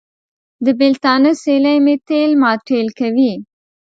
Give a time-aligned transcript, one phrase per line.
[0.65, 3.33] د بېلتانه سیلۍ مې تېل ماټېل کوي.